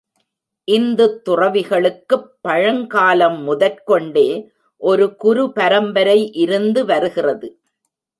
[0.67, 4.51] இந்தத் துறவிகளுக்குப் பழங்காலம் முதற் கொண்டே
[4.77, 7.61] ஒரு குரு பரம்பரை இருந்து வருகிறது.